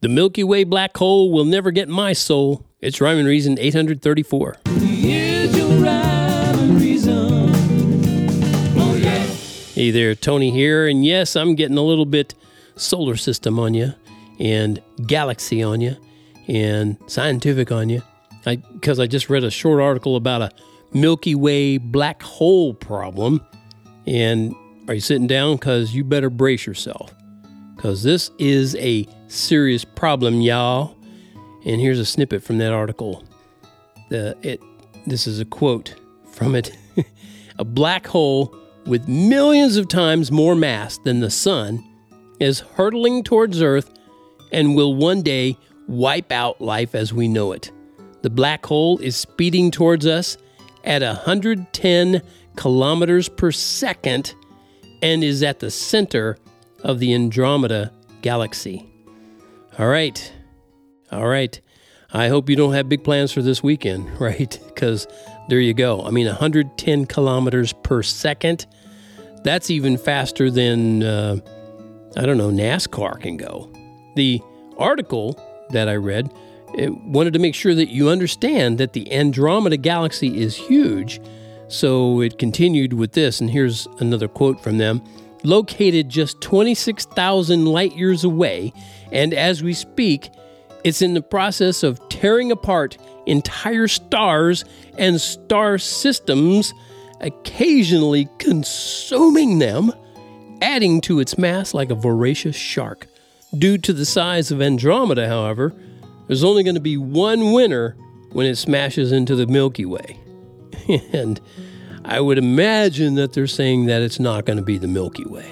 The 0.00 0.08
Milky 0.08 0.44
Way 0.44 0.62
black 0.62 0.96
hole 0.96 1.32
will 1.32 1.44
never 1.44 1.72
get 1.72 1.88
my 1.88 2.12
soul. 2.12 2.64
It's 2.80 3.00
Rhyme 3.00 3.18
and 3.18 3.26
Reason 3.26 3.58
834. 3.58 4.58
Hey 9.74 9.90
there, 9.90 10.14
Tony 10.14 10.52
here, 10.52 10.86
and 10.86 11.04
yes, 11.04 11.34
I'm 11.34 11.56
getting 11.56 11.76
a 11.76 11.82
little 11.82 12.06
bit 12.06 12.36
solar 12.76 13.16
system 13.16 13.58
on 13.58 13.74
you, 13.74 13.92
and 14.38 14.80
galaxy 15.04 15.64
on 15.64 15.80
you, 15.80 15.96
and 16.46 16.96
scientific 17.08 17.72
on 17.72 17.88
you, 17.88 18.02
because 18.44 19.00
I, 19.00 19.02
I 19.02 19.06
just 19.08 19.28
read 19.28 19.42
a 19.42 19.50
short 19.50 19.80
article 19.80 20.14
about 20.14 20.42
a 20.42 20.50
Milky 20.92 21.34
Way 21.34 21.78
black 21.78 22.22
hole 22.22 22.72
problem. 22.72 23.44
And 24.06 24.54
are 24.86 24.94
you 24.94 25.00
sitting 25.00 25.26
down? 25.26 25.56
Because 25.56 25.92
you 25.92 26.04
better 26.04 26.30
brace 26.30 26.66
yourself, 26.66 27.12
because 27.78 28.02
this 28.02 28.32
is 28.38 28.74
a 28.74 29.06
serious 29.28 29.84
problem, 29.84 30.40
y'all. 30.40 30.96
And 31.64 31.80
here's 31.80 32.00
a 32.00 32.04
snippet 32.04 32.42
from 32.42 32.58
that 32.58 32.72
article. 32.72 33.22
The 34.10 34.36
it 34.42 34.60
this 35.06 35.28
is 35.28 35.38
a 35.38 35.44
quote 35.44 35.94
from 36.32 36.56
it. 36.56 36.76
a 37.58 37.64
black 37.64 38.08
hole 38.08 38.52
with 38.84 39.06
millions 39.06 39.76
of 39.76 39.86
times 39.86 40.32
more 40.32 40.56
mass 40.56 40.98
than 40.98 41.20
the 41.20 41.30
sun 41.30 41.84
is 42.40 42.60
hurtling 42.60 43.22
towards 43.22 43.62
Earth 43.62 43.92
and 44.50 44.74
will 44.74 44.96
one 44.96 45.22
day 45.22 45.56
wipe 45.86 46.32
out 46.32 46.60
life 46.60 46.96
as 46.96 47.12
we 47.12 47.28
know 47.28 47.52
it. 47.52 47.70
The 48.22 48.30
black 48.30 48.66
hole 48.66 48.98
is 48.98 49.16
speeding 49.16 49.70
towards 49.70 50.04
us 50.04 50.36
at 50.82 51.02
110 51.02 52.22
kilometers 52.56 53.28
per 53.28 53.52
second 53.52 54.34
and 55.00 55.22
is 55.22 55.44
at 55.44 55.60
the 55.60 55.70
center 55.70 56.38
of 56.82 56.98
the 56.98 57.14
Andromeda 57.14 57.92
galaxy. 58.22 58.86
All 59.78 59.88
right. 59.88 60.32
All 61.12 61.26
right. 61.26 61.60
I 62.12 62.28
hope 62.28 62.48
you 62.48 62.56
don't 62.56 62.72
have 62.72 62.88
big 62.88 63.04
plans 63.04 63.32
for 63.32 63.42
this 63.42 63.62
weekend, 63.62 64.08
right? 64.20 64.58
Because 64.66 65.06
there 65.48 65.60
you 65.60 65.74
go. 65.74 66.04
I 66.04 66.10
mean, 66.10 66.26
110 66.26 67.06
kilometers 67.06 67.72
per 67.72 68.02
second. 68.02 68.66
That's 69.44 69.70
even 69.70 69.96
faster 69.96 70.50
than, 70.50 71.02
uh, 71.02 71.38
I 72.16 72.26
don't 72.26 72.38
know, 72.38 72.50
NASCAR 72.50 73.20
can 73.20 73.36
go. 73.36 73.70
The 74.16 74.40
article 74.76 75.40
that 75.70 75.88
I 75.88 75.96
read 75.96 76.32
wanted 76.74 77.32
to 77.32 77.38
make 77.38 77.54
sure 77.54 77.74
that 77.74 77.88
you 77.88 78.08
understand 78.08 78.78
that 78.78 78.92
the 78.92 79.12
Andromeda 79.12 79.76
galaxy 79.76 80.40
is 80.40 80.56
huge. 80.56 81.20
So 81.68 82.20
it 82.20 82.38
continued 82.38 82.94
with 82.94 83.12
this, 83.12 83.40
and 83.40 83.50
here's 83.50 83.86
another 83.98 84.28
quote 84.28 84.62
from 84.62 84.78
them 84.78 85.02
located 85.44 86.08
just 86.08 86.40
26,000 86.40 87.66
light 87.66 87.96
years 87.96 88.24
away, 88.24 88.72
and 89.12 89.32
as 89.34 89.62
we 89.62 89.74
speak, 89.74 90.30
it's 90.84 91.02
in 91.02 91.14
the 91.14 91.22
process 91.22 91.82
of 91.82 92.06
tearing 92.08 92.52
apart 92.52 92.96
entire 93.26 93.88
stars 93.88 94.64
and 94.96 95.20
star 95.20 95.78
systems, 95.78 96.72
occasionally 97.20 98.28
consuming 98.38 99.58
them, 99.58 99.92
adding 100.62 101.00
to 101.02 101.20
its 101.20 101.36
mass 101.36 101.74
like 101.74 101.90
a 101.90 101.94
voracious 101.94 102.56
shark. 102.56 103.06
Due 103.56 103.78
to 103.78 103.92
the 103.92 104.04
size 104.04 104.50
of 104.50 104.60
Andromeda, 104.60 105.26
however, 105.28 105.74
there's 106.26 106.44
only 106.44 106.62
going 106.62 106.74
to 106.74 106.80
be 106.80 106.96
one 106.96 107.52
winner 107.52 107.96
when 108.32 108.46
it 108.46 108.56
smashes 108.56 109.12
into 109.12 109.34
the 109.34 109.46
Milky 109.46 109.86
Way. 109.86 110.18
and 111.12 111.40
I 112.08 112.20
would 112.20 112.38
imagine 112.38 113.16
that 113.16 113.34
they're 113.34 113.46
saying 113.46 113.84
that 113.86 114.00
it's 114.00 114.18
not 114.18 114.46
going 114.46 114.56
to 114.56 114.62
be 114.62 114.78
the 114.78 114.88
Milky 114.88 115.26
Way. 115.26 115.46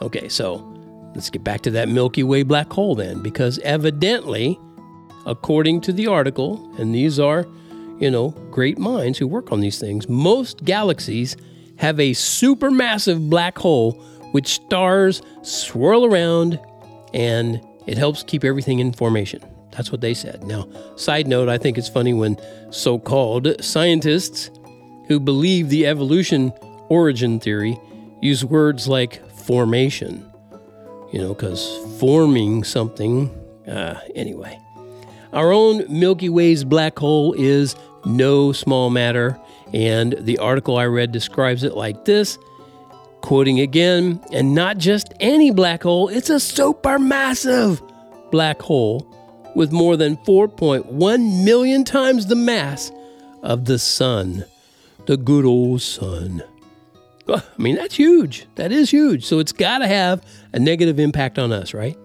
Okay, 0.00 0.28
so 0.28 0.56
let's 1.12 1.28
get 1.28 1.42
back 1.42 1.62
to 1.62 1.72
that 1.72 1.88
Milky 1.88 2.22
Way 2.22 2.44
black 2.44 2.72
hole 2.72 2.94
then, 2.94 3.20
because 3.20 3.58
evidently, 3.58 4.56
according 5.26 5.80
to 5.80 5.92
the 5.92 6.06
article, 6.06 6.72
and 6.78 6.94
these 6.94 7.18
are, 7.18 7.48
you 7.98 8.12
know, 8.12 8.30
great 8.52 8.78
minds 8.78 9.18
who 9.18 9.26
work 9.26 9.50
on 9.50 9.58
these 9.58 9.80
things, 9.80 10.08
most 10.08 10.64
galaxies 10.64 11.36
have 11.78 11.98
a 11.98 12.12
supermassive 12.12 13.28
black 13.28 13.58
hole 13.58 13.92
which 14.30 14.46
stars 14.46 15.20
swirl 15.42 16.04
around 16.04 16.60
and 17.12 17.60
it 17.88 17.98
helps 17.98 18.22
keep 18.22 18.44
everything 18.44 18.78
in 18.78 18.92
formation. 18.92 19.44
That's 19.72 19.90
what 19.90 20.00
they 20.00 20.14
said. 20.14 20.44
Now, 20.44 20.68
side 20.94 21.26
note, 21.26 21.48
I 21.48 21.58
think 21.58 21.76
it's 21.76 21.88
funny 21.88 22.14
when 22.14 22.38
so 22.70 23.00
called 23.00 23.62
scientists 23.64 24.50
who 25.10 25.18
believe 25.18 25.70
the 25.70 25.88
evolution 25.88 26.52
origin 26.88 27.40
theory 27.40 27.76
use 28.20 28.44
words 28.44 28.86
like 28.86 29.28
formation. 29.32 30.24
You 31.10 31.18
know, 31.18 31.34
because 31.34 31.66
forming 31.98 32.62
something, 32.62 33.28
uh, 33.66 33.98
anyway. 34.14 34.56
Our 35.32 35.50
own 35.50 35.84
Milky 35.88 36.28
Way's 36.28 36.62
black 36.62 36.96
hole 36.96 37.32
is 37.32 37.74
no 38.04 38.52
small 38.52 38.88
matter, 38.88 39.36
and 39.74 40.14
the 40.16 40.38
article 40.38 40.76
I 40.76 40.84
read 40.86 41.10
describes 41.10 41.64
it 41.64 41.74
like 41.74 42.04
this 42.04 42.38
quoting 43.20 43.58
again, 43.58 44.20
and 44.32 44.54
not 44.54 44.78
just 44.78 45.12
any 45.18 45.50
black 45.50 45.82
hole, 45.82 46.08
it's 46.08 46.30
a 46.30 46.36
supermassive 46.36 47.82
black 48.30 48.62
hole 48.62 49.04
with 49.56 49.72
more 49.72 49.96
than 49.96 50.16
4.1 50.18 51.44
million 51.44 51.82
times 51.82 52.26
the 52.26 52.36
mass 52.36 52.92
of 53.42 53.64
the 53.64 53.78
Sun 53.78 54.44
the 55.06 55.16
good 55.16 55.44
old 55.44 55.82
sun. 55.82 56.42
I 57.28 57.42
mean, 57.58 57.76
that's 57.76 57.94
huge. 57.94 58.46
That 58.56 58.72
is 58.72 58.90
huge. 58.90 59.24
So 59.24 59.38
it's 59.38 59.52
got 59.52 59.78
to 59.78 59.86
have 59.86 60.24
a 60.52 60.58
negative 60.58 60.98
impact 60.98 61.38
on 61.38 61.52
us, 61.52 61.72
right? 61.72 61.96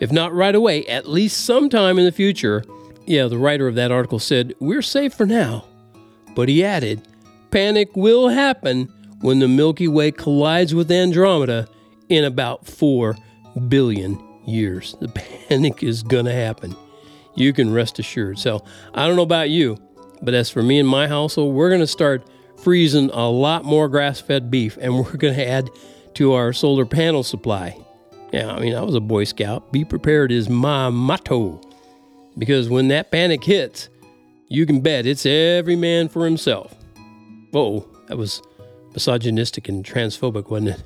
If 0.00 0.12
not 0.12 0.32
right 0.32 0.54
away, 0.54 0.84
at 0.86 1.08
least 1.08 1.44
sometime 1.44 1.98
in 1.98 2.04
the 2.04 2.12
future. 2.12 2.64
Yeah, 3.06 3.28
the 3.28 3.38
writer 3.38 3.68
of 3.68 3.74
that 3.76 3.90
article 3.90 4.18
said, 4.18 4.54
We're 4.60 4.82
safe 4.82 5.14
for 5.14 5.26
now. 5.26 5.64
But 6.34 6.48
he 6.48 6.64
added, 6.64 7.06
Panic 7.50 7.96
will 7.96 8.28
happen 8.28 8.92
when 9.20 9.38
the 9.38 9.48
Milky 9.48 9.88
Way 9.88 10.10
collides 10.10 10.74
with 10.74 10.90
Andromeda 10.90 11.68
in 12.08 12.24
about 12.24 12.66
4 12.66 13.16
billion 13.68 14.22
years. 14.46 14.96
The 15.00 15.08
panic 15.48 15.82
is 15.82 16.02
going 16.02 16.26
to 16.26 16.32
happen. 16.32 16.76
You 17.34 17.52
can 17.52 17.72
rest 17.72 17.98
assured. 17.98 18.38
So 18.38 18.64
I 18.94 19.06
don't 19.06 19.16
know 19.16 19.22
about 19.22 19.50
you, 19.50 19.78
but 20.22 20.34
as 20.34 20.50
for 20.50 20.62
me 20.62 20.78
and 20.78 20.88
my 20.88 21.08
household, 21.08 21.54
we're 21.54 21.68
going 21.68 21.80
to 21.80 21.86
start 21.86 22.26
freezing 22.62 23.10
a 23.10 23.28
lot 23.28 23.64
more 23.64 23.88
grass 23.88 24.20
fed 24.20 24.50
beef 24.50 24.78
and 24.80 24.94
we're 25.04 25.16
going 25.16 25.34
to 25.34 25.48
add 25.48 25.70
to 26.14 26.32
our 26.32 26.52
solar 26.52 26.86
panel 26.86 27.22
supply. 27.22 27.76
Yeah, 28.32 28.50
I 28.50 28.60
mean, 28.60 28.74
I 28.74 28.82
was 28.82 28.94
a 28.94 29.00
Boy 29.00 29.24
Scout. 29.24 29.72
Be 29.72 29.84
prepared 29.84 30.32
is 30.32 30.48
my 30.48 30.90
motto. 30.90 31.60
Because 32.36 32.68
when 32.68 32.88
that 32.88 33.10
panic 33.10 33.44
hits, 33.44 33.88
you 34.48 34.66
can 34.66 34.80
bet 34.80 35.06
it's 35.06 35.24
every 35.24 35.76
man 35.76 36.08
for 36.08 36.24
himself. 36.24 36.74
Whoa, 37.50 37.86
that 38.08 38.18
was 38.18 38.42
misogynistic 38.92 39.68
and 39.68 39.84
transphobic, 39.84 40.50
wasn't 40.50 40.70
it? 40.70 40.82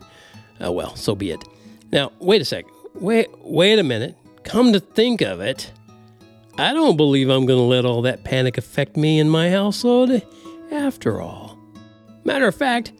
Oh 0.61 0.73
well, 0.73 0.95
so 0.97 1.15
be 1.15 1.31
it. 1.31 1.43
Now, 1.91 2.13
wait 2.21 2.41
a 2.41 2.45
sec. 2.45 2.67
Wait, 2.95 3.29
wait 3.39 3.79
a 3.79 3.83
minute. 3.83 4.17
Come 4.45 4.73
to 4.73 4.81
think 4.81 5.21
of 5.21 5.41
it, 5.41 5.73
I 6.59 6.73
don't 6.75 6.97
believe 6.97 7.29
I'm 7.29 7.47
going 7.47 7.59
to 7.59 7.65
let 7.65 7.85
all 7.85 8.03
that 8.03 8.25
panic 8.25 8.59
affect 8.59 8.97
me 8.97 9.19
and 9.19 9.31
my 9.31 9.51
household 9.51 10.23
after 10.71 11.21
all. 11.21 11.59
Matter 12.25 12.47
of 12.47 12.55
fact, 12.55 12.93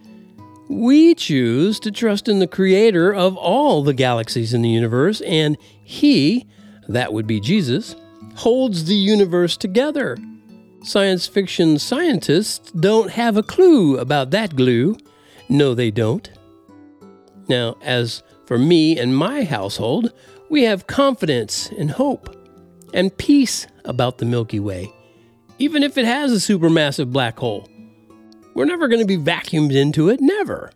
we 0.69 1.15
choose 1.15 1.81
to 1.81 1.91
trust 1.91 2.29
in 2.29 2.39
the 2.39 2.47
creator 2.47 3.13
of 3.13 3.37
all 3.37 3.83
the 3.83 3.93
galaxies 3.93 4.55
in 4.55 4.63
the 4.63 4.69
universe, 4.69 5.21
and 5.23 5.59
he, 5.83 6.47
that 6.89 7.13
would 7.13 7.27
be 7.27 7.41
Jesus, 7.41 7.97
holds 8.37 8.85
the 8.85 8.95
universe 8.95 9.57
together. 9.57 10.17
Science 10.83 11.27
fiction 11.27 11.79
scientists 11.79 12.71
don't 12.71 13.11
have 13.11 13.37
a 13.37 13.43
clue 13.43 13.99
about 13.99 14.31
that 14.31 14.57
glue. 14.57 14.97
No, 15.49 15.75
they 15.75 15.91
don't. 15.91 16.31
Now, 17.49 17.77
as 17.83 18.23
for 18.47 18.57
me 18.57 18.99
and 18.99 19.15
my 19.15 19.45
household, 19.45 20.13
we 20.49 20.63
have 20.63 20.87
confidence 20.87 21.69
and 21.77 21.91
hope 21.91 22.35
and 22.93 23.17
peace 23.17 23.67
about 23.85 24.19
the 24.19 24.25
Milky 24.25 24.61
Way, 24.61 24.93
even 25.59 25.83
if 25.83 25.99
it 25.99 26.05
has 26.05 26.33
a 26.33 26.37
supermassive 26.37 27.13
black 27.13 27.39
hole. 27.39 27.69
We're 28.55 28.65
never 28.65 28.89
going 28.89 29.01
to 29.01 29.07
be 29.07 29.17
vacuumed 29.17 29.75
into 29.75 30.09
it, 30.09 30.21
never. 30.21 30.71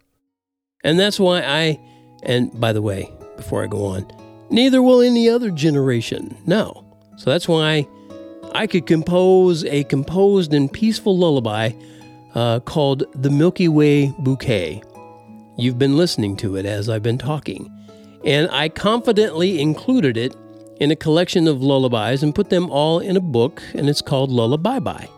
And 0.85 0.99
that's 0.99 1.19
why 1.19 1.43
I, 1.43 1.81
and 2.23 2.59
by 2.61 2.73
the 2.73 2.83
way, 2.83 3.11
before 3.37 3.65
I 3.65 3.67
go 3.67 3.85
on, 3.87 4.07
neither 4.51 4.83
will 4.83 5.01
any 5.01 5.29
other 5.29 5.51
generation. 5.51 6.37
No. 6.47 6.85
So 7.17 7.31
that's 7.31 7.49
why 7.49 7.87
I 8.55 8.67
could 8.67 8.87
compose 8.87 9.65
a 9.65 9.85
composed 9.85 10.55
and 10.55 10.73
peaceful 10.73 11.19
lullaby 11.19 11.73
uh, 12.35 12.61
called 12.61 13.05
The 13.15 13.31
Milky 13.31 13.69
Way 13.69 14.15
Bouquet. 14.19 14.83
You've 15.57 15.79
been 15.79 15.97
listening 15.97 16.37
to 16.39 16.57
it 16.57 16.67
as 16.67 16.89
I've 16.89 17.03
been 17.03 17.19
talking, 17.19 17.71
and 18.25 18.49
I 18.51 18.69
confidently 18.69 19.61
included 19.61 20.17
it 20.17 20.37
in 20.81 20.91
a 20.91 20.97
collection 20.97 21.47
of 21.49 21.63
lullabies 21.63 22.23
and 22.23 22.35
put 22.35 22.51
them 22.51 22.71
all 22.71 22.99
in 22.99 23.17
a 23.17 23.21
book, 23.21 23.63
and 23.75 23.89
it's 23.89 24.03
called 24.03 24.31
Lullaby 24.31 24.79
Bye. 24.79 25.09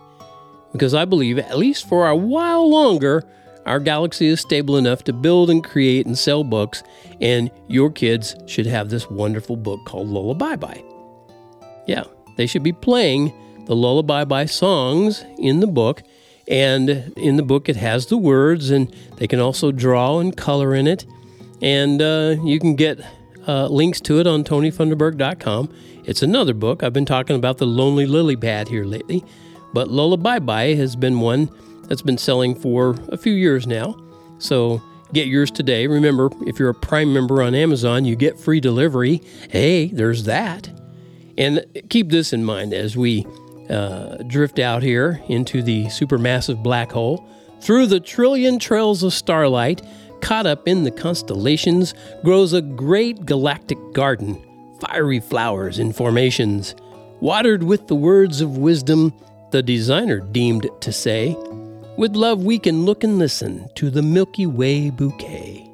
Because 0.73 0.95
I 0.95 1.05
believe, 1.05 1.39
at 1.39 1.59
least 1.59 1.89
for 1.89 2.09
a 2.09 2.17
while 2.17 2.69
longer, 2.69 3.23
our 3.65 3.81
galaxy 3.81 4.27
is 4.27 4.41
stable 4.41 4.77
enough 4.77 5.03
to 5.05 5.13
build 5.13 5.51
and 5.51 5.65
create 5.65 6.07
and 6.07 6.17
sell 6.17 6.45
books, 6.45 6.83
and 7.21 7.51
your 7.69 7.91
kids 7.91 8.37
should 8.47 8.67
have 8.67 8.91
this 8.91 9.11
wonderful 9.11 9.57
book 9.57 9.81
called 9.87 10.09
Lullaby 10.09 10.57
Bye. 10.57 10.85
Yeah, 11.87 12.05
they 12.37 12.47
should 12.47 12.63
be 12.63 12.73
playing 12.73 13.33
the 13.67 13.75
Lullaby 13.75 14.25
Bye 14.25 14.47
songs 14.47 15.25
in 15.39 15.61
the 15.61 15.67
book, 15.67 16.03
and 16.47 16.91
in 17.17 17.37
the 17.37 17.43
book 17.43 17.69
it 17.69 17.77
has 17.77 18.07
the 18.07 18.17
words, 18.17 18.71
and 18.71 18.95
they 19.17 19.27
can 19.27 19.41
also 19.41 19.73
draw 19.73 20.21
and 20.21 20.37
color 20.37 20.75
in 20.75 20.87
it, 20.87 21.05
and 21.61 22.01
uh, 22.01 22.37
you 22.45 22.61
can 22.61 22.77
get 22.77 23.01
uh, 23.47 23.69
links 23.69 24.01
to 24.03 24.19
it 24.21 24.27
on 24.27 24.45
tonyfunderburk.com. 24.45 25.73
It's 26.05 26.23
another 26.23 26.55
book. 26.55 26.83
I've 26.83 26.93
been 26.93 27.07
talking 27.07 27.37
about 27.37 27.59
the 27.59 27.67
Lonely 27.67 28.07
Lily 28.07 28.37
Pad 28.37 28.69
here 28.69 28.85
lately, 28.85 29.25
but 29.73 29.89
Lullaby 29.89 30.39
Bye 30.39 30.75
has 30.75 30.97
been 30.97 31.21
one 31.21 31.51
that's 31.89 32.03
been 32.03 32.19
selling 32.19 32.55
for 32.55 32.97
a 33.09 33.17
few 33.17 33.33
years 33.33 33.67
now. 33.67 33.97
So 34.39 34.83
get 35.13 35.27
yours 35.27 35.51
today. 35.51 35.87
Remember, 35.87 36.31
if 36.43 36.59
you're 36.59 36.71
a 36.71 36.75
Prime 36.75 37.13
member 37.13 37.43
on 37.43 37.55
Amazon, 37.55 38.05
you 38.05 38.17
get 38.17 38.39
free 38.39 38.61
delivery. 38.61 39.23
Hey, 39.51 39.87
there's 39.89 40.25
that. 40.25 40.69
And 41.39 41.65
keep 41.91 42.11
this 42.11 42.33
in 42.33 42.45
mind 42.45 42.73
as 42.73 42.97
we 42.97 43.27
uh, 43.69 44.19
drift 44.27 44.59
out 44.59 44.83
here 44.83 45.23
into 45.29 45.63
the 45.63 45.87
supermassive 45.87 46.63
black 46.63 46.93
hole. 46.93 47.29
Through 47.61 47.87
the 47.87 48.01
trillion 48.01 48.59
trails 48.59 49.03
of 49.03 49.13
starlight, 49.13 49.83
caught 50.27 50.45
up 50.45 50.67
in 50.67 50.83
the 50.83 50.91
constellations, 50.91 51.95
grows 52.25 52.53
a 52.53 52.61
great 52.61 53.25
galactic 53.25 53.79
garden, 53.93 54.37
fiery 54.81 55.21
flowers 55.21 55.79
in 55.79 55.93
formations, 55.93 56.75
watered 57.21 57.63
with 57.63 57.87
the 57.87 57.95
words 57.95 58.41
of 58.41 58.59
wisdom 58.59 59.15
the 59.53 59.63
designer 59.63 60.19
deemed 60.19 60.69
to 60.81 60.91
say. 60.91 61.37
With 61.97 62.17
love, 62.17 62.43
we 62.43 62.59
can 62.59 62.85
look 62.85 63.05
and 63.05 63.21
listen 63.21 63.69
to 63.77 63.89
the 63.89 64.03
Milky 64.03 64.47
Way 64.47 64.91
bouquet. 64.91 65.71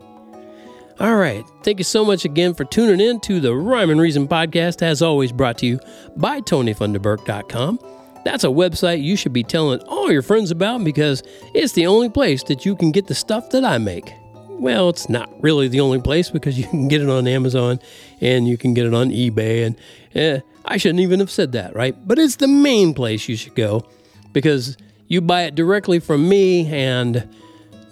All 1.00 1.16
right. 1.16 1.46
Thank 1.62 1.78
you 1.78 1.84
so 1.84 2.04
much 2.04 2.26
again 2.26 2.52
for 2.52 2.66
tuning 2.66 3.00
in 3.00 3.20
to 3.20 3.40
the 3.40 3.54
Rhyme 3.54 3.88
and 3.88 4.02
Reason 4.02 4.28
podcast, 4.28 4.82
as 4.82 5.00
always 5.00 5.32
brought 5.32 5.56
to 5.58 5.66
you 5.66 5.80
by 6.16 6.42
TonyFunderburk.com. 6.42 7.78
That's 8.26 8.44
a 8.44 8.48
website 8.48 9.02
you 9.02 9.16
should 9.16 9.32
be 9.32 9.44
telling 9.44 9.80
all 9.84 10.12
your 10.12 10.20
friends 10.20 10.50
about 10.50 10.84
because 10.84 11.22
it's 11.54 11.72
the 11.72 11.86
only 11.86 12.10
place 12.10 12.42
that 12.44 12.66
you 12.66 12.76
can 12.76 12.92
get 12.92 13.06
the 13.06 13.14
stuff 13.14 13.48
that 13.50 13.64
I 13.64 13.78
make. 13.78 14.12
Well, 14.62 14.90
it's 14.90 15.08
not 15.08 15.28
really 15.42 15.66
the 15.66 15.80
only 15.80 16.00
place 16.00 16.30
because 16.30 16.56
you 16.56 16.66
can 16.70 16.86
get 16.86 17.02
it 17.02 17.08
on 17.08 17.26
Amazon 17.26 17.80
and 18.20 18.46
you 18.46 18.56
can 18.56 18.74
get 18.74 18.86
it 18.86 18.94
on 18.94 19.10
eBay. 19.10 19.66
And 19.66 19.76
eh, 20.14 20.40
I 20.64 20.76
shouldn't 20.76 21.00
even 21.00 21.18
have 21.18 21.32
said 21.32 21.50
that, 21.52 21.74
right? 21.74 21.96
But 22.06 22.20
it's 22.20 22.36
the 22.36 22.46
main 22.46 22.94
place 22.94 23.28
you 23.28 23.34
should 23.34 23.56
go 23.56 23.84
because 24.32 24.76
you 25.08 25.20
buy 25.20 25.42
it 25.42 25.56
directly 25.56 25.98
from 25.98 26.28
me, 26.28 26.72
and 26.72 27.28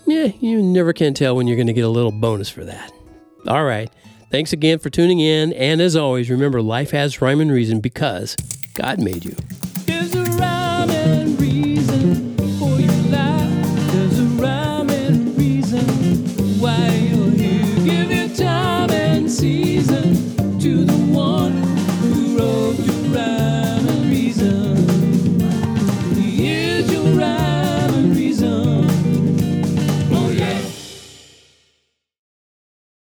yeah, 0.07 0.27
you 0.41 0.63
never 0.63 0.93
can 0.93 1.13
tell 1.13 1.35
when 1.35 1.49
you're 1.49 1.57
going 1.57 1.67
to 1.67 1.73
get 1.73 1.85
a 1.85 1.89
little 1.89 2.13
bonus 2.13 2.49
for 2.49 2.65
that. 2.65 2.93
All 3.49 3.65
right. 3.65 3.91
Thanks 4.31 4.53
again 4.53 4.79
for 4.79 4.91
tuning 4.91 5.19
in. 5.19 5.53
And 5.55 5.81
as 5.81 5.97
always, 5.97 6.31
remember 6.31 6.63
life 6.63 6.93
has 6.93 7.21
rhyme 7.21 7.41
and 7.41 7.51
reason 7.51 7.81
because 7.81 8.37
God 8.75 9.01
made 9.01 9.25
you. 9.25 9.35